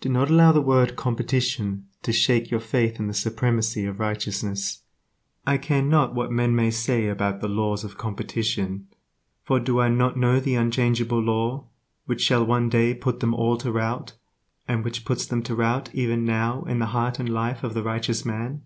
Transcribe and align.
Do 0.00 0.08
not 0.08 0.30
allow 0.30 0.52
the 0.52 0.62
word 0.62 0.96
"competition" 0.96 1.84
to 2.00 2.14
shake 2.14 2.50
your 2.50 2.60
faith 2.60 2.98
in 2.98 3.08
the 3.08 3.12
supremacy 3.12 3.84
of 3.84 4.00
righteousness. 4.00 4.84
I 5.46 5.58
care 5.58 5.82
not 5.82 6.14
what 6.14 6.32
men 6.32 6.54
may 6.56 6.70
say 6.70 7.08
about 7.08 7.40
the 7.42 7.46
"laws 7.48 7.84
of 7.84 7.98
competition," 7.98 8.86
for 9.44 9.60
do 9.60 9.78
I 9.78 9.90
not 9.90 10.16
know 10.16 10.40
the 10.40 10.54
unchangeable 10.54 11.20
Law, 11.22 11.66
which 12.06 12.22
shall 12.22 12.46
one 12.46 12.70
day 12.70 12.94
put 12.94 13.20
them 13.20 13.34
all 13.34 13.58
to 13.58 13.70
rout, 13.70 14.14
and 14.66 14.82
which 14.82 15.04
puts 15.04 15.26
them 15.26 15.42
to 15.42 15.54
rout 15.54 15.94
even 15.94 16.24
now 16.24 16.62
in 16.62 16.78
the 16.78 16.86
heart 16.96 17.18
and 17.18 17.28
life 17.28 17.62
of 17.62 17.74
the 17.74 17.82
righteous 17.82 18.24
man? 18.24 18.62